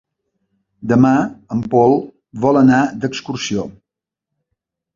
[0.91, 1.11] Demà
[1.57, 1.93] en Pol
[2.47, 3.69] vol anar d'excursió.